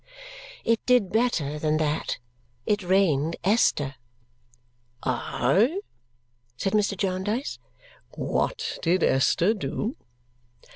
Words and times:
"It 0.65 0.83
did 0.87 1.11
better 1.11 1.59
than 1.59 1.77
that. 1.77 2.17
It 2.65 2.81
rained 2.81 3.35
Esther." 3.43 3.93
"Aye?" 5.03 5.81
said 6.57 6.73
Mr. 6.73 6.97
Jarndyce. 6.97 7.59
"What 8.15 8.79
did 8.81 9.03
Esther 9.03 9.53
do?" 9.53 9.95